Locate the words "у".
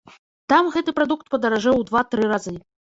1.85-1.87